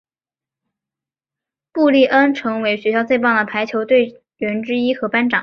[1.71, 5.39] 布丽恩成为学校最棒的排球队员之一和班长。